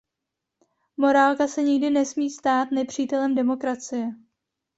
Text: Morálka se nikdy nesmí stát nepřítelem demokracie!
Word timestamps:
Morálka 0.97 1.47
se 1.47 1.63
nikdy 1.63 1.89
nesmí 1.89 2.29
stát 2.29 2.71
nepřítelem 2.71 3.35
demokracie! 3.35 4.09